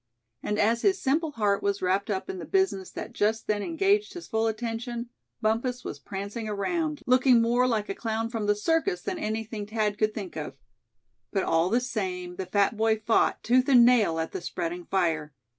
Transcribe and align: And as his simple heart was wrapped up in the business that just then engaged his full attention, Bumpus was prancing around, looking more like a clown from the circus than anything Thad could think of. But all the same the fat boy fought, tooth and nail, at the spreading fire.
And 0.41 0.57
as 0.57 0.81
his 0.81 0.99
simple 0.99 1.33
heart 1.33 1.61
was 1.61 1.79
wrapped 1.79 2.09
up 2.09 2.27
in 2.27 2.39
the 2.39 2.45
business 2.45 2.89
that 2.89 3.13
just 3.13 3.45
then 3.45 3.61
engaged 3.61 4.13
his 4.15 4.25
full 4.27 4.47
attention, 4.47 5.11
Bumpus 5.43 5.83
was 5.83 5.99
prancing 5.99 6.49
around, 6.49 7.03
looking 7.05 7.39
more 7.39 7.67
like 7.67 7.87
a 7.87 7.93
clown 7.93 8.27
from 8.27 8.47
the 8.47 8.55
circus 8.55 9.03
than 9.03 9.19
anything 9.19 9.67
Thad 9.67 9.99
could 9.99 10.15
think 10.15 10.35
of. 10.35 10.55
But 11.31 11.43
all 11.43 11.69
the 11.69 11.79
same 11.79 12.37
the 12.37 12.47
fat 12.47 12.75
boy 12.75 12.97
fought, 12.97 13.43
tooth 13.43 13.69
and 13.69 13.85
nail, 13.85 14.17
at 14.17 14.31
the 14.31 14.41
spreading 14.41 14.85
fire. 14.85 15.35